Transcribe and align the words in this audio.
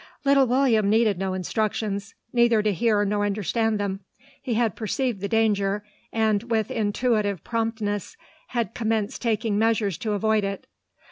Little 0.25 0.47
William 0.47 0.89
needed 0.89 1.19
no 1.19 1.35
instructions, 1.35 2.15
neither 2.33 2.63
to 2.63 2.73
hear 2.73 3.05
nor 3.05 3.23
understand 3.23 3.79
them. 3.79 3.99
He 4.41 4.55
had 4.55 4.75
perceived 4.75 5.21
the 5.21 5.27
danger, 5.27 5.83
and, 6.11 6.41
with 6.49 6.71
intuitive 6.71 7.43
promptness, 7.43 8.17
had 8.47 8.73
commenced 8.73 9.21
taking 9.21 9.59
measures 9.59 9.99
to 9.99 10.13
avoid 10.13 10.43
it. 10.43 10.65